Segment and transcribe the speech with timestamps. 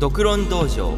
[0.00, 0.96] 独論道場。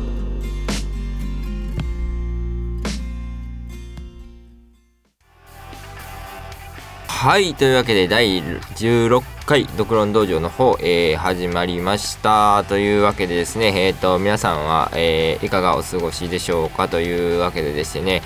[7.07, 12.65] はいというわけで第16回独論道場の方、えー、始まりました。
[12.69, 18.23] というわけでですねえっ、ー、と皆さんは、えー、いかがお過ごしでしょうかというわけでですね。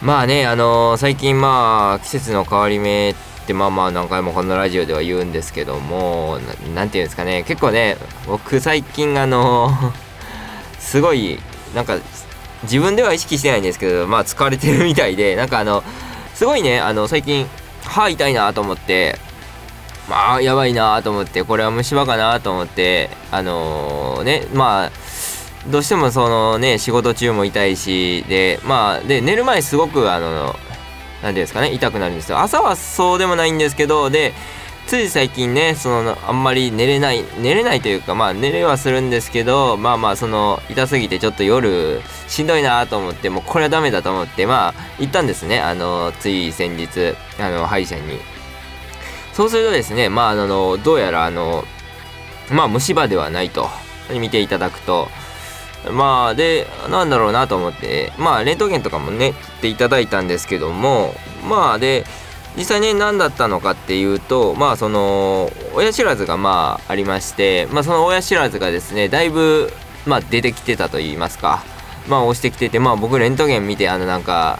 [0.00, 6.38] まあねあの最近まあ季節の変わり目ってまあまあ何回もこのラジオでは言うんですけども
[6.74, 9.70] 何て言うんですかね結構ね僕最近あの
[10.78, 11.40] すごい
[11.74, 11.98] なんか
[12.62, 15.82] 自分では意識してないんですけどまあ疲れてるみたいでなんかあの
[16.34, 17.48] すごいねあの最近
[17.84, 19.18] 歯痛いなと思って
[20.08, 24.90] まあやばいなと思ってこれは虫歯かなと思ってあのー、ねまあ
[25.70, 30.56] どうしてもそのね仕事中も痛いしでまあで寝る前すごくあの
[31.22, 32.38] 何ですかね痛くなるんですよ。
[32.38, 34.32] 朝はそうでもないんですけどで
[34.86, 45.60] つい最近ねそのあんまり寝れない寝れないというかまあ寝れはするんですけどまあまあその痛すぎてちょっと夜しんどいなと思ってもうこれはダメだと思ってまあ行ったんですね。
[45.60, 48.18] あのつい先日あの歯医者に。
[49.32, 51.64] そうするとですねまああのどうやらあの
[52.50, 53.68] まあ虫歯ではないと。
[54.10, 55.08] 見ていただくと
[55.90, 58.12] まあでなんだろうなと思って。
[58.18, 61.14] まあレントゲンとかもねっていただいたんですけども。
[61.48, 62.04] まあで
[62.56, 67.66] 実際ね何だったのかっていうとまあその親知らずがまあありまして。
[67.66, 69.72] まあその親知らずがですねだいぶ
[70.06, 71.64] まあ出てきてたと言いますか。
[72.08, 74.58] まあ押してきててまあ僕レントゲン見てあのなんか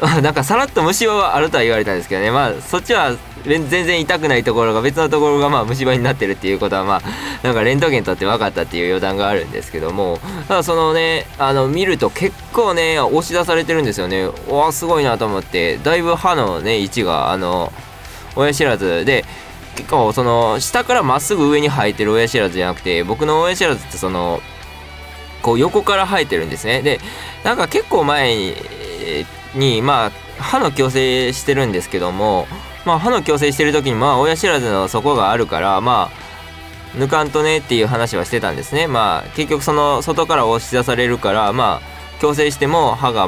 [0.22, 2.30] なんかさらっと虫歯はあるとは言われたんですけどね。
[2.30, 3.12] まあそっちは
[3.44, 7.02] 全然痛くないところが別のところがまあ虫歯になってるっていうことはまあ
[7.42, 14.28] なんかレントゲンとって分かったっていう余談があるんですけどもただそのねあの見ると結構ね押し出されてるんですよね。
[14.48, 17.72] わすごいなと思ってだいぶ歯のね位置があの
[18.36, 19.24] 親知らずで
[19.76, 24.40] 結構その下からまっすぐ上に生えてる親知らずじゃなくて僕の親知らずってその
[25.42, 26.82] こう横から生えてるんですね。
[26.82, 27.00] で
[27.44, 28.54] なんか結構前
[29.54, 30.10] にまあ
[30.42, 32.46] 歯の矯正してるんですけども
[32.84, 36.10] まあ歯の矯正してる時にまあ親知らずの底があるからま
[36.94, 38.86] あ抜かんとねっていう話はしてたんですね。
[38.86, 43.26] まあ結局その外から押し出されるからまあ矯正しても歯が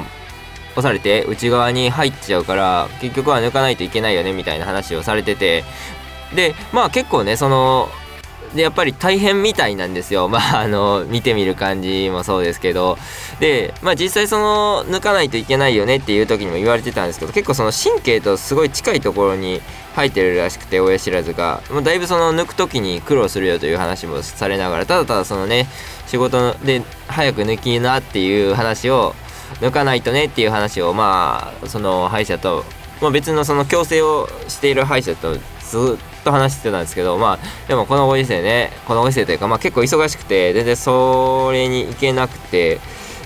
[0.73, 5.65] 押されて内側に入っちゃうから結局は抜かないといけないよねみたいな話をされてて。
[6.35, 7.91] でまあ結構ねその
[8.55, 10.29] でやっぱり大変みたいなんですよ。
[10.33, 12.99] まああの見てみる感じもそうですけど。
[13.41, 19.61] でまあ実際その抜かないといけないよねっていう時にも言われてたんですけど結構その神経とすごい近いところに
[19.97, 25.67] 生えてるらしくて親知らずが、まあ、だいぶその抜く時に苦労するよという話もされながらただただそのね
[26.07, 29.15] 仕事で早く抜きなっていう話を
[29.61, 32.65] 抜かないとねっていう話をまあその歯医者と、
[33.01, 35.41] まあ、別のその矯正をしている歯医者とずっ
[35.97, 42.81] とと話してたんですけどまあでもこのご時世ねこのご時世というかまあ結構忙しくて全然それに行けなくて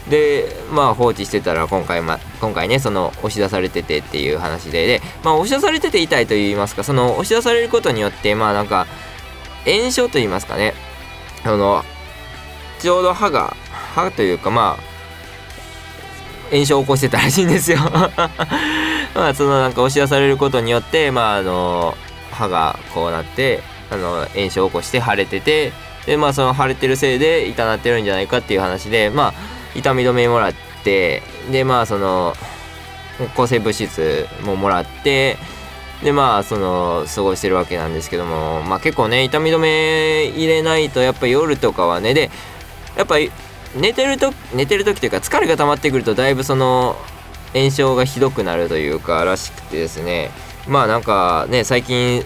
[0.09, 8.87] でまあ放置してたら今回,、ま、今回ねその押し出されててっていう話でで、まあ、押し出されてて痛いと言いますかその押し出されることによってまあなんか
[9.65, 10.75] 炎症と言いますかね
[11.45, 11.85] あの
[12.79, 13.57] ちょうど歯が
[13.95, 14.97] 歯というかまあ
[16.51, 17.79] 炎症を起こしてたらしいんですよ。
[19.15, 21.97] まあそのなんか押し出されることによってまああの
[22.37, 23.61] 歯がこうなって
[23.91, 25.73] あの炎症を起こして腫れてて
[26.07, 29.35] でまあその腫れてるせいで痛なってるんじゃないかっていう話でまあ
[29.75, 30.55] 痛み止めもらっ
[30.85, 32.35] てでまあその
[33.35, 35.37] 抗生物質ももらって
[36.03, 42.31] でまあその過ごしてるわけなんですけどもまあ結構ね痛み止め入れないとやっぱ夜とかはねで
[42.97, 43.31] やっぱり
[43.75, 46.97] 寝てると寝てる時というか疲れが溜まってくるとだいぶその
[47.53, 50.31] 炎症がひどくなるというからしくてですね。
[50.69, 52.23] まあなんかね最近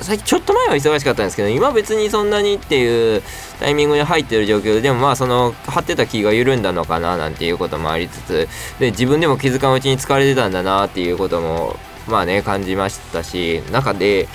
[0.00, 3.22] 最近ちょっと前は忙しかったんですけど今別にそんなにっていう
[3.60, 8.48] タイミングに入ってる状況ででもまあその張ってた気が緩んだのかななんていうこともありつつ
[8.78, 11.76] で自分でも気づかんうちに疲れてたんだなっていうことも
[12.08, 14.28] まあね感じましたし中で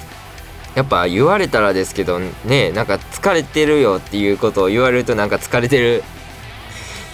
[0.75, 6.03] やっぱ言われたらですけどねなんか疲れてるよっていうことを言われるとなんか疲れてる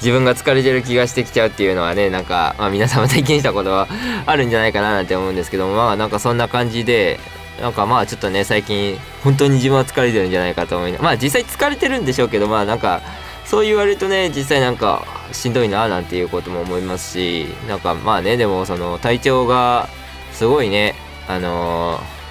[0.04, 3.88] 自分が疲れてる気がしてきちゃうっていうのはねなんか、まあ、皆さんも体験したことは
[4.28, 7.22] あるんじゃないかななんて思うんですけどもまあなんかそんな感じで
[7.62, 13.02] なんかまあちょっとね最近本当に自分は疲れてるんじゃないかと思いまあ実際疲れてるんでしょうけどまあなんか
[13.46, 19.88] そう言われるとね実際なんかしんどいななんていうことも思いますしなんかまあねでもその体調が
[20.34, 20.96] すごいね
[21.30, 22.24] あのー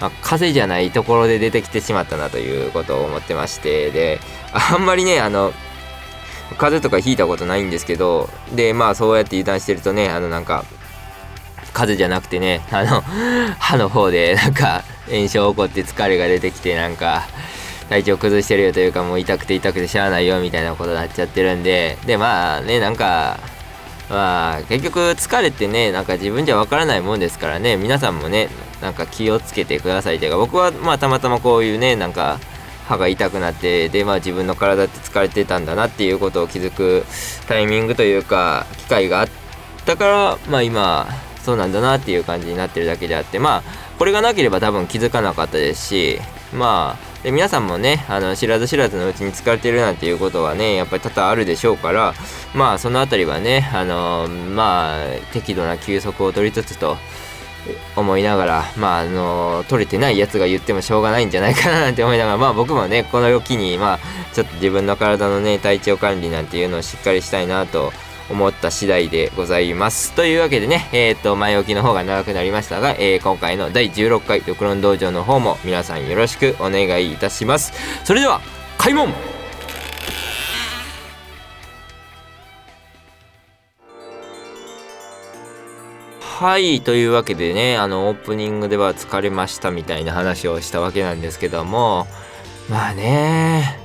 [0.00, 4.20] まあ、風邪じゃないところで出てきてしまったなということを思ってましてで
[4.52, 5.52] あんまりねあの
[6.54, 10.64] 風邪とかひいたことないんですけどでまあそうやって油断してるとねあのなんか
[11.72, 13.02] 風邪じゃなくてねあの
[13.58, 17.26] 歯の方でなんか炎症起こって疲れが出てきてなんか
[17.88, 23.38] 体調崩してるよというかもう痛くて痛くてしゃあないよみたいなことになっちゃってるんででまあねなんか
[24.08, 28.48] まあ結局疲れてねなんか自分じゃわからないもんですからね皆さんもね
[28.80, 32.38] なんか気をつけてくださいというか僕はまあたまたまこういうねなんか
[32.86, 37.04] 歯が痛くなってでまあ自分の体って疲れてたんだなっていうことを気づく
[37.48, 39.28] タイミングというか機会があっ
[39.84, 41.06] たからまあ今
[41.42, 43.62] そうなんだなっていう感じになってるだけであってまあ
[43.98, 46.20] これがなければ多分気づかなかったですし
[46.52, 52.14] まあで皆さんもねあの知らず知らずのうちに疲れてるなんていうことはねやっぱり多々あるでしょうから
[52.54, 56.96] まあその辺りはねあのまあ適度な休息を取りつつと
[57.96, 63.98] 思いながらまああの取れてないやつが言ってもしょうがないんじゃないかななんて思いながらまあ僕もねこの時にまあ
[64.32, 67.92] ちょっと自分の体のね体調管理なんていうのをしっかりしたいなと
[68.30, 70.12] 思った次第でございます。
[70.12, 77.72] というわけでね、えっ、ー、と、前置きの方が長くなりましたが、えー、今回の第16回ドクロン道場の方も皆さんよろしくお願いいたします。
[78.04, 78.40] それでは、
[78.78, 79.12] 開門
[86.38, 92.06] はい、というわけでね、あの、オープニングでは疲れましたみたいな話をしたわけなんですけども、
[92.68, 93.80] まあね、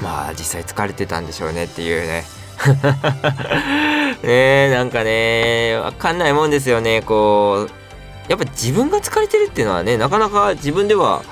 [0.00, 2.22] まあ実際疲れてたんでしょうねっていうね。
[4.22, 11.24] ねなんかねわかんないもんですよねこうやっぱ自分が疲れてるっていうのはねなかなか自分では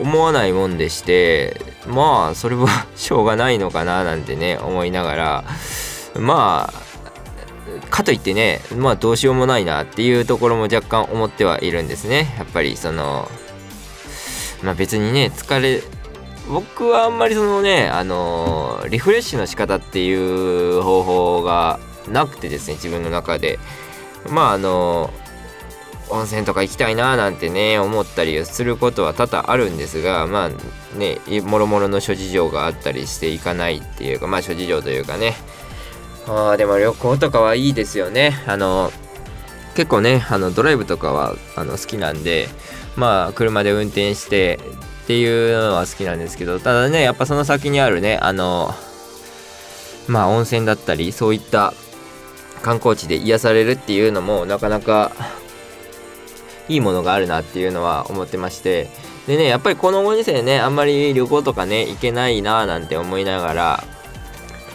[0.00, 5.44] 思わないもんでしてまあそれは しょうがないのかななんてね思いながら
[6.14, 6.83] まあ
[7.90, 12.34] かといってねまあどうしようもないなっていうところも若干思ってはいるんですね。
[12.38, 13.28] やっぱりその
[14.62, 15.82] まあ別にね疲れ
[16.48, 23.58] 僕はあんまりそのねあのー、リフレッシュの仕方っていう方法がなくてですね自分の中で。
[24.30, 35.34] まああのー、温泉とか行きたいななんてね思ったりすることは多々あるんですがまあねもろもろの諸事情があったりしていかないっていうかまあ諸事情というかね
[36.26, 38.42] ああでも旅行とかはいいですよね。
[38.46, 38.90] あの
[39.74, 42.48] 結構ねあのドライブとかはあの好きなんで
[42.96, 44.58] まあ車で運転して
[45.04, 48.72] っていうのは好きなんですけどただねやっぱその先にあるねあの
[50.06, 51.74] まあ温泉だったりそういった
[52.62, 55.12] 観光地で癒されるっていうのもなかなか
[56.68, 58.88] いいものがあるなっていうのは思ってまして
[59.26, 63.84] でねやっぱりこのご時世ねあんまり旅行とかね行けないなーなんて思いながら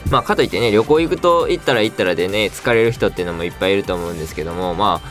[0.10, 5.02] まあかといってね旅行行くと行ったら行ったらでね疲れる人っていうのもいっぱいいると思うんですけどもま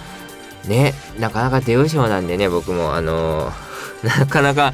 [0.65, 3.69] あねなかなか出不精なんでね僕もあのー
[4.03, 4.73] なかなか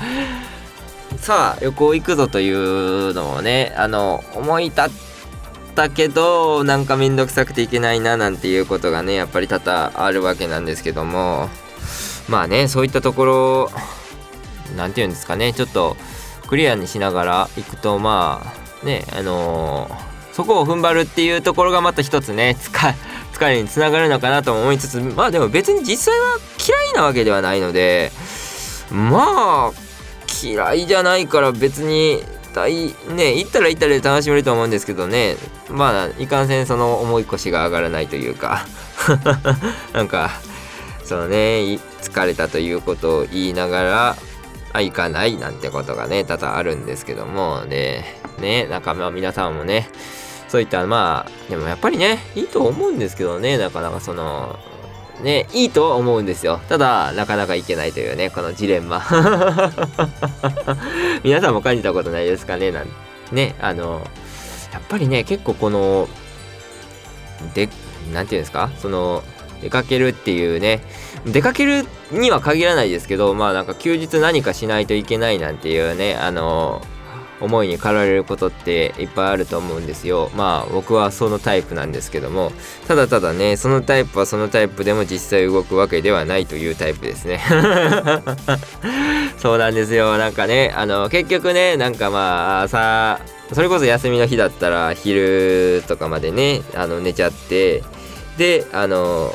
[1.19, 4.91] さあ旅行行くぞというのをねあの思い立っ
[5.75, 11.49] たけどなんかめんどくさくていけないななんていうことがねやっぱり多々あるわけなんですけども
[12.29, 13.71] まあねそういったところ
[14.76, 15.97] 何て言うんですかねちょっと
[16.49, 18.43] クリアにしながら行くとま
[18.82, 19.94] あねあのー、
[20.34, 28.10] そこを踏ん張るっていうところがまた一つね疲れにつながるのかなと思いつつまあでも別に実際は嫌いなわけではないので
[28.90, 29.72] まあ
[30.42, 32.20] 嫌いじゃないから別に
[32.52, 35.36] 大ね行ったら行ったらで楽しめると思うんですけどね。
[35.69, 38.66] まあいかんせんその重い腰が上がらないというか
[39.92, 40.30] なんか
[41.04, 41.37] そのね
[42.00, 44.16] 疲れたということを言いながら
[44.72, 48.04] あ行かないなんてことがね多々あるんですけどもで
[48.40, 49.90] ねなんかまあ皆さんもね
[50.54, 54.56] そういたまあでもやっぱりねいいと思うんですけどねなかなかその
[55.20, 56.58] ね、いいとは思うんですよ。
[56.68, 59.00] ただ、なかなかいけないというね、このジレンマ。
[61.23, 62.73] 皆さんも感じたことないですかね？
[62.73, 62.88] なん
[63.30, 64.04] ね、あの、
[64.73, 66.08] やっぱりね、結構この、
[67.54, 67.68] で、
[68.12, 68.70] なんていうんですか？
[68.78, 69.23] その、
[69.62, 70.82] 出かけるっていうね、
[71.26, 76.82] 出かけるには限らないですけど、まあなんか休日何かしないといけないなんていうね、あの、
[77.44, 80.30] 思いに駆られることっていっぱいあると思うんですよ。
[80.34, 82.52] まあ僕はそのタイプなんですけども。
[82.88, 87.40] ただただねそのタイプはそのタイプでも実際動くわけではないというタイプですね。
[89.38, 90.16] そうなんですよ。
[90.18, 93.20] なんかねあの結局ねなんかまあ朝
[93.52, 97.82] それこそ休みの日だったら昼とかまでねあの寝ちゃって
[98.38, 99.34] であの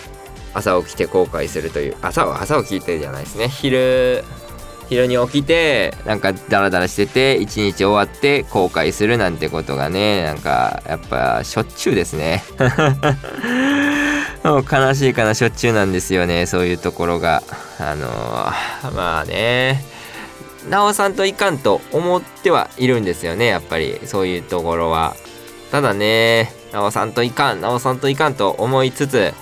[0.54, 3.50] 朝起きて後悔するという朝は朝起きてじゃないですね。
[3.50, 4.24] 昼
[4.90, 12.44] 昼に起きてなんかダラダラしてて一日終わって後悔するなんてことがねなんかやっぱしょっちゅうですね。
[14.44, 17.44] もう悲しいかなしょっちゅうなんですよねそういうところが。
[17.80, 19.84] あのー、まあね。
[20.70, 24.00] なおさんといかんと思ってはいるんですよねやっぱり。
[24.06, 25.16] そういうところは。
[25.72, 29.34] ただねなおさんといかんなおさんといかんと思いつつ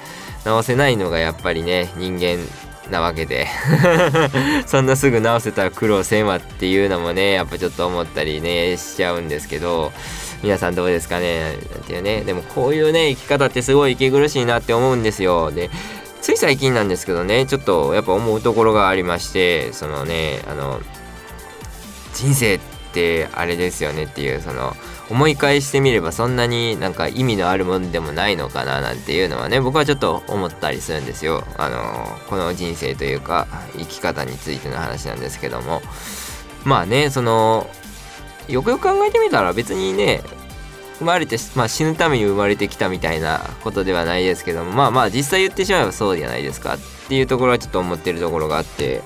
[0.46, 2.38] 直せないのがやっぱりね人間
[2.92, 3.48] なわけで。
[4.66, 9.92] そんなすぐ直せたら苦労せんわっていうのもねやっぱちょっと思ったりねしちゃうんですけど
[10.44, 11.58] 皆さんどうですかね？
[11.74, 12.22] なんていうね。
[12.22, 15.52] でもこういうね生き方ってすごい息苦しいなって思うんですよ。
[15.52, 15.70] で
[16.22, 20.82] つい最近なんですけどねちょっとやっぱ思うところがありましてそのねあの
[22.14, 22.60] 人生っ
[22.94, 24.76] てあれですよねっていうその
[25.10, 31.44] 思い返してみればそんなになんか意味のあるもんでもないのかななんていうのはね僕はちょっと思ったりするんですよ。
[31.58, 33.48] あのこの人生というか
[33.78, 35.82] 生き方についての話なんですけども。
[36.66, 37.70] まあねその
[38.50, 40.22] よくよく考えてみたら別にね
[41.00, 49.02] 生まれて、まあ、死ぬために生まれてきたみたいなことではないですけどもまあまあ実際言ってしまえばそうじゃないですかっていうところはちょっと思ってるところがあって。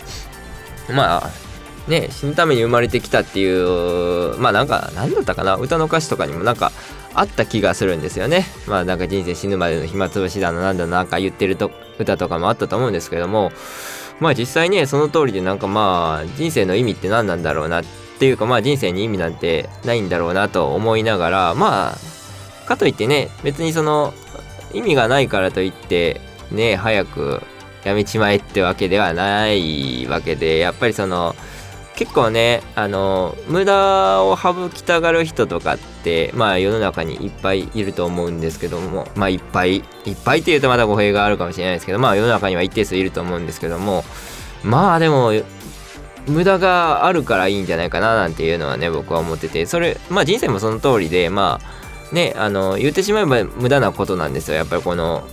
[0.90, 1.51] まあ
[1.88, 5.56] ね死ぬために生まれてきたっていうまあなんか何だったかな？
[5.56, 6.72] 歌の歌詞とかにもなんか
[7.14, 8.46] あった気がするんですよね。
[8.68, 13.52] まあなんか人生死ぬまでの暇つぶしだのなんだなんか言ってると歌とかもあったと思うんですけども。
[14.20, 17.86] まあ実際ねその通りでなんかまあ人生の意味って何なんだろうなっ
[18.20, 24.14] ていうかまあ人生に意味なんてないんだろうなと思いながらまあかといってね別にその
[24.76, 26.22] 意味がないからといって
[26.52, 27.42] ね早く
[27.84, 31.36] やめちまえってわけではないわけでやっぱりその
[31.96, 39.84] 結構ねあの無駄を省きたがる人とかってまあ世の中にいっぱいいると思うんですけどもまあいっぱいいっ
[40.24, 44.04] ぱいっていうとまた語弊があるかもしれないですけどまあ世の中には一定数いると思うんですけども
[44.64, 45.32] まあでも
[46.28, 51.60] 無駄があるからいいんじゃないかななんていうのはね僕は思っててそれまあ人生もその通りでま
[52.12, 54.58] あねあの言ってしまえば無駄なことなんですよ。
[54.58, 55.24] やっぱりこの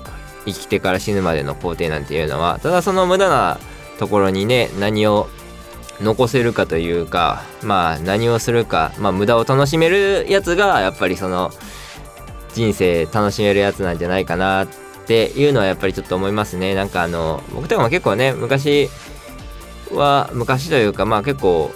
[0.46, 2.58] 生きてから死ぬまでの工程なんていうのは。
[2.60, 3.58] ただその無駄な
[3.98, 5.28] ところにね何を
[6.00, 11.50] 残せるかというかまあ何をするかまあ無駄を楽しめるやつがやっぱりその
[12.54, 14.68] 人生楽しめるやつなんじゃないかなっ
[15.06, 16.74] ていうのはやっぱりちょっと思いますね。
[16.74, 18.88] なんかあの僕とかも結構ね昔
[19.92, 21.70] は昔というかまあ結構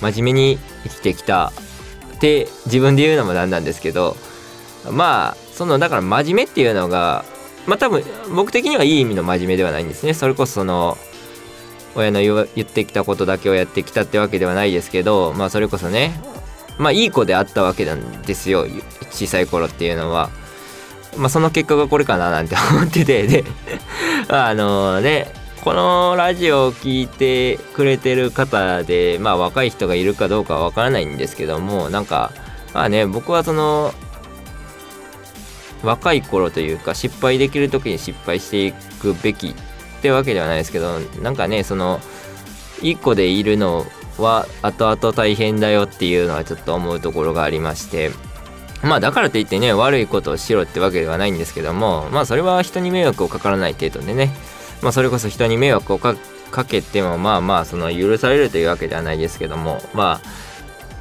[0.00, 1.52] 真面目に生きてきた
[2.16, 4.16] って自分で言うのもなんなんですけど
[4.90, 7.24] まあそのだから真面目っていうのが
[7.66, 8.02] まあ多分
[8.34, 10.14] 僕的にはいい意味の真面目ではないんですね。
[10.14, 10.96] それこそその
[11.94, 16.12] 親の言ってきたことだけをやってきたってわけではないですけどまあそれこそね
[16.78, 18.66] まあいい子であったわけなんですよ
[19.10, 20.30] 小さい頃っていうのは。
[21.16, 23.44] まあその結果がこれかななんて思っててで
[24.28, 25.32] あのね
[25.64, 32.32] このラジオを聴いてくれてる方でまあ若い人がいるかどうかはわからないんですけどもなんか
[32.72, 33.92] まあね僕はその
[35.82, 39.54] 若い頃というか失敗できる時に失敗していくべき
[40.00, 42.00] ってわけではないですけどなんかねその
[42.80, 43.84] 1個でいるの
[44.18, 48.10] は後々大変だよっていうのはちょっと思うところがありまして
[48.82, 54.30] まあだからといってね悪いことをしろってわけではないんですけどもまあそれは人に迷惑をかからない程度でね
[54.82, 56.16] まあそれこそ人に迷惑をか
[56.66, 60.49] けてもまあまあその許されるというわけではないですけどもまあ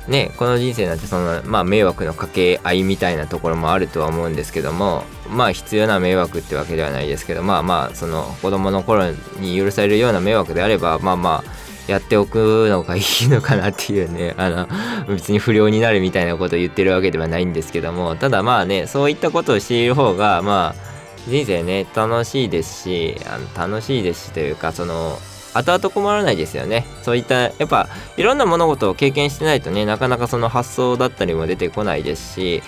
[0.10, 14.68] ねこの人生なんてそのまあ迷惑のかけ合いみたいなところもあるとは思うんですけどもまあ必要な迷惑ってわけではないですけどまあまあその子供の頃に許されるような迷惑であればまあまあやっておくのがいいのかなっていうねあの
[15.08, 20.90] 別に不良になるみたいなことを言ってるわけではないんですけどもただまあねそういったことをしている方がまあ
[21.28, 25.18] 人生ね楽しいですしあの楽しいですしというかその
[25.54, 26.86] 後々困らないですよね。
[27.04, 27.88] そういったやっぱ
[28.18, 32.64] いろんな物事を経験してないとねなかなかその発想だったりも出てこないですし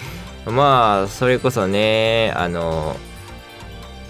[0.45, 2.95] まあそれこそねあの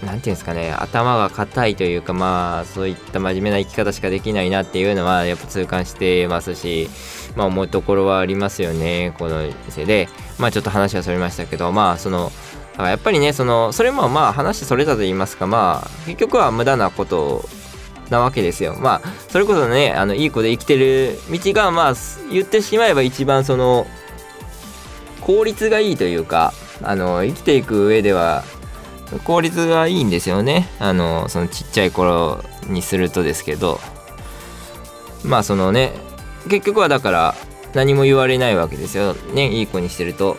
[0.00, 6.88] て言うんですかね頭が硬いというかまあそういった真面目な生き方しかできないなっていうのはやっぱ痛感してますし
[7.36, 10.08] まあ思うところはありますよねこの店で。
[10.38, 12.32] まあちょっと話はそれましたけどまあその
[12.78, 17.44] やっぱりねそのそれもまあ話それたと言いますかまあ結局は無駄なこと
[18.12, 18.76] なわけですよ。
[18.78, 21.94] まあそれこそねあのいい子で生きてる道がまあ
[22.30, 23.88] 言ってしまえば一番その
[25.20, 28.44] 効率がいいというかあの生きていく上では
[29.24, 30.68] 効率がいいんですよね。
[30.78, 33.80] あのそのちっちゃい頃にするとですけど。
[35.24, 35.92] まあそのね
[36.48, 37.34] 結局はだから
[37.74, 39.14] 何も言われないわけですよ。
[39.34, 40.36] ねいい子にしてると。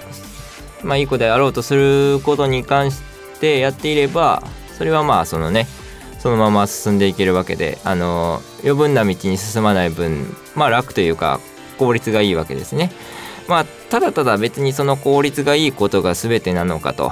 [0.84, 3.02] まあいい子であろうとすることに関し
[3.40, 4.44] てやっていれば
[4.78, 5.68] それはまあそのね
[6.24, 11.42] そのまま進んでいけるわけであの余分な道に進まない分まあ楽というか
[11.78, 12.92] 効率がいいわけですね。
[13.50, 17.12] まあただただ別にその効率がいいことが全てなのかと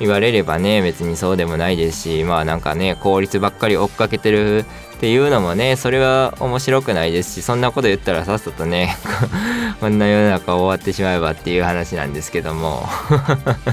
[0.00, 4.66] 言われればね別にそうでもないですしまあなんかね効率ばっかり追っかけてる
[4.96, 8.98] っていうのもねそれは面白くないですしそんなこと言ったらさっさとね
[9.80, 12.86] こんな世の中終わってしまえばっていう話なんですけども。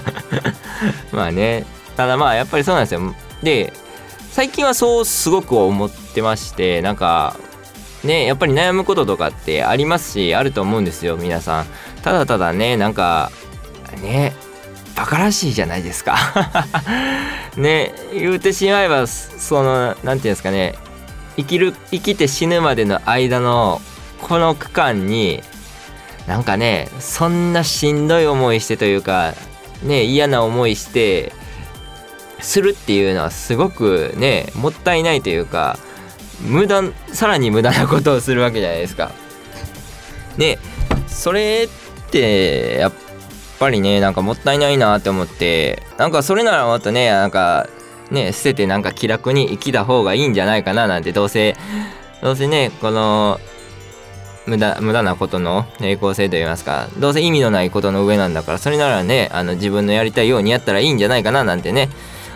[1.11, 1.65] まあね
[1.97, 3.13] ただまあやっぱりそうなんですよ。
[3.43, 3.73] で
[4.33, 7.37] 最近はそうすごく思ってましてなんか
[8.03, 11.65] ねやっぱり悩むこととかってありますしあると思うんですよ皆さん。
[12.01, 13.31] ただただねなんか
[14.01, 14.33] ね
[14.97, 16.17] バカらしいじゃないですか。
[17.57, 20.73] ね言うてしまえばその何て言うんですかね
[21.37, 23.81] 生きる生きて死ぬまでの間の
[24.19, 25.43] この区間に
[26.25, 29.35] なんかねそんなしんどい思いしてというか
[29.83, 31.33] ね嫌な思いして
[32.43, 35.79] するっていうのはすごくねもったいないというか
[36.41, 36.83] 無駄
[37.13, 39.11] さらに無駄なことをするわけじゃないですか。
[40.37, 40.59] ね
[41.07, 41.69] それ
[42.07, 42.93] ってやっ
[43.59, 47.67] ぱりねなんかもったいないなって思ってなんかそれならもっとねなんか
[48.11, 51.55] ね捨ててなんか気楽に生きた方がいいんじゃないかななんてどうせ
[52.21, 53.39] どうせねこの
[54.47, 61.89] 無駄無駄なことの平行性といいますかどうせ意味のないことの上なんだからそれならねあの自分のやりたいようにやったらいいんじゃないかななんてね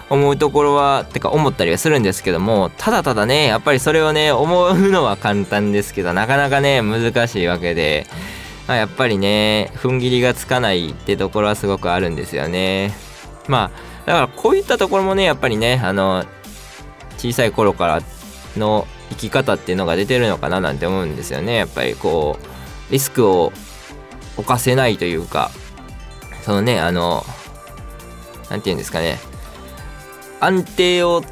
[0.10, 8.08] 思うところはてか思ったりはするんですけどもただただねやっぱりそれをね思うのは簡単ですけどなかなかね難しいわけで、
[8.68, 12.94] まあ、やっぱりね踏ん切りがつかないってところはすごくあるんですよね。
[13.48, 16.24] まあだからこういったところもねやっぱりねあの
[17.18, 18.02] 小さい頃から
[18.56, 21.56] の生き方っていうのが出てるのかななんて思うんですよね。
[21.56, 23.52] やっぱりこうリスクを
[24.38, 25.52] 犯せないというか
[26.44, 27.26] そのねあの
[28.50, 29.20] 何て言うんですかね。
[30.39, 31.24] 安定を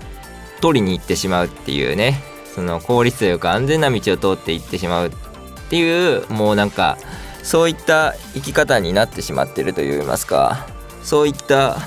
[0.61, 2.21] 取りに行ってしまうっていうね。
[2.53, 5.11] その効率というか安全な道を通っていってしまうっ
[5.69, 6.97] ていうもうなんか
[7.43, 10.65] そういった生き方になってしまってるといいますか。
[11.03, 11.77] そういった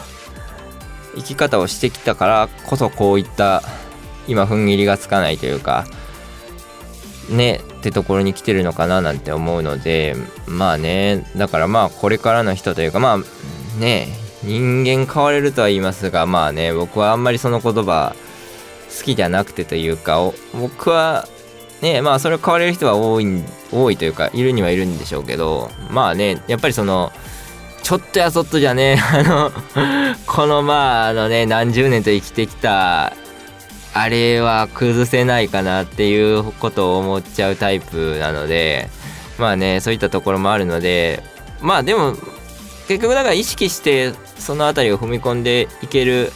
[1.17, 3.63] 生き方をしてきたからこそこういった
[4.29, 5.87] 今踏ん切りがつかないというか
[7.29, 10.15] ねってところに来てるのかななんて思うので
[10.47, 14.09] まあねだからまあこれからの人というかまあね
[14.43, 18.15] 人間変われるとは言いますがまあね僕はあんまりその言葉
[18.97, 20.19] 好きじゃなくてというか
[20.53, 21.27] 僕は
[21.83, 23.27] ねまあそれを変われる人は多い
[23.73, 27.13] 多いというかいるにはいるんでしょうけどまあねやっぱりその
[27.83, 29.53] ちょっとやそっとじゃね あの
[30.27, 33.13] このまああのね何十年と生きてきた
[33.95, 38.89] あれは崩せないかなっていうことを思っちゃうタイプなので
[39.39, 41.23] まあねそういったところもあるので
[41.61, 42.15] まあでも
[42.89, 46.33] 結局だから意識してその辺りを踏み込んでいける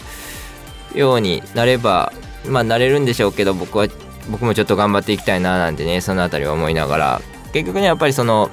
[0.94, 2.12] ようになれば
[2.46, 3.88] まあなれるんでしょうけど僕は
[4.30, 7.20] 僕もちょっと頑張っていきたいななんてねその辺りは思いながら。
[7.54, 8.50] 結局ねやっぱりその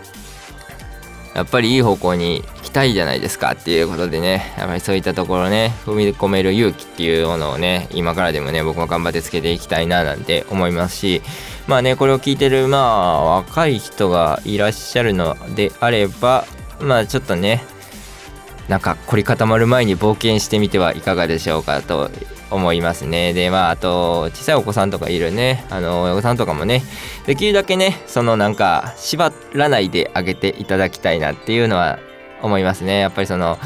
[1.35, 4.53] やっぱりいい方向に行きたいじゃないですかっていうことでね。
[4.57, 11.21] やっぱりそういったところね踏み込める勇気っていうものをね今からでもね僕も頑張ってつけていきたいななんて思いますし。
[11.67, 16.45] まあねこれを聞いてるまあ若い人がいらっしゃるのであれば
[16.79, 17.63] まあちょっとね
[18.69, 22.11] なんか凝り固まる前に冒険してみてはいかがでしょうかと
[22.51, 23.33] 思いますね。
[23.33, 26.83] で、まあ、あと、小さいお子さんとかいるね、あの、親御さんとかもね、
[27.25, 31.99] できるだけね、そのなんか、縛らないであげていただきたいなっていうのは
[32.43, 32.99] 思いますね。
[32.99, 33.57] やっぱりその、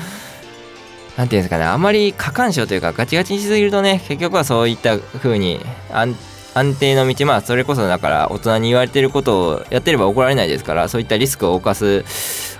[1.17, 5.59] なんていうんですかね、あまり過干渉というか、ガチガチにしすぎるとね、結局はそういった風に
[5.91, 6.15] 安、
[6.53, 12.03] 安定の道、まあ、それこそだから、大人に言われてることをやってれば怒られないですから、そういったリスクを犯す、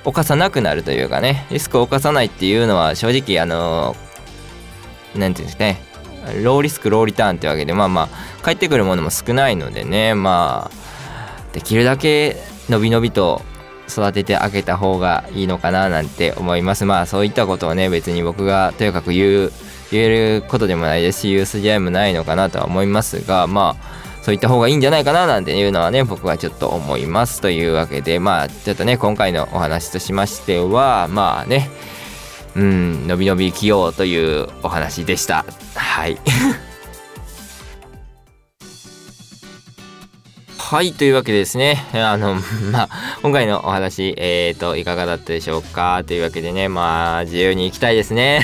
[0.04, 3.96] 犯さなくなるというかね、リスクを犯さないっていうのは、正直、あの、
[5.16, 5.82] なんていうんですかね、
[6.44, 8.10] ローリスクローリターンってわけでまあまあ
[8.42, 12.38] 返ってくるものも少ないのでねまあできるだけ
[12.70, 13.42] のびのびと
[13.90, 16.86] 育ててあげた方がいいのかななんて思います。
[16.86, 19.52] まあそういったことをね別に僕がとにかく言う
[19.94, 31.70] 言えることでもないですし USJ もないのかなとは思いますがまあそういった方がいいんじゃないかななんていうのはね僕はちょっと思いますというわけでまあちょっとね今回のお話としましてはまあね
[32.56, 35.44] うんのびのび生きようというお話でした。
[35.76, 36.18] はい。
[40.74, 42.34] はいというわけでですね あの
[42.72, 42.90] まあ
[43.22, 46.04] 今回のお話えっ、ー、といかがだったでしょうか？
[46.08, 48.44] というわけでねまあ自由に行きたいですね。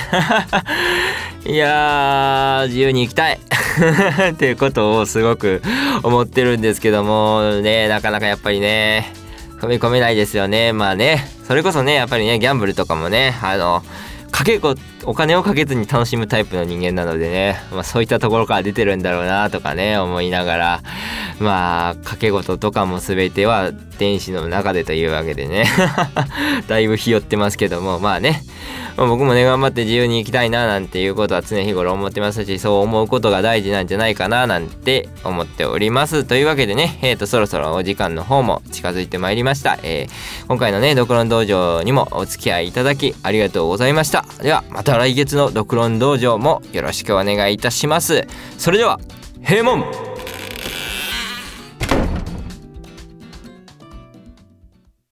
[1.43, 3.39] いや自由に行きたい。
[4.29, 5.63] っていうことをすごく
[6.03, 9.11] 思ってるんですけどもねなかなかやっぱりね
[9.59, 10.71] 踏み込めないですよね。
[10.71, 13.83] まあねそれこそねやっぱりねギャンブルとかもねあの
[14.29, 20.81] かけこお金をかけずに楽しむタイプの人間なのでね、まあ、そういったところから出てるんだろうなとかね思いながら。
[21.39, 25.65] まあ掛け事とかも全ては電子の中でというわけでね。
[26.67, 27.99] だいぶひよってますけども。
[27.99, 28.43] まあね、
[28.97, 36.25] 僕もね頑張って自由に生きたいななんていうことは常日頃思ってますしそう思うことが大事なんじゃないかななんて思っております。
[36.25, 44.25] というわけでねえーとそろそろお時間の方も近づいてまいりました、えー、今回のねドクロン道場にもお付き合いいただきありがとうございました。
[44.41, 44.88] ではまた。
[44.97, 48.27] 来月のドクロン道場もよろしくお願いいたします。
[48.57, 48.99] それでは
[49.41, 50.08] 閉門